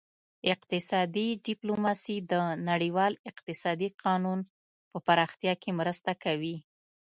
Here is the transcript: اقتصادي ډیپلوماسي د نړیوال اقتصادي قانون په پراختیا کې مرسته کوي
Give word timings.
اقتصادي 0.53 1.27
ډیپلوماسي 1.47 2.17
د 2.31 2.33
نړیوال 2.69 3.13
اقتصادي 3.29 3.89
قانون 4.03 4.39
په 4.91 4.97
پراختیا 5.07 5.53
کې 5.61 5.71
مرسته 5.79 6.11
کوي 6.23 6.55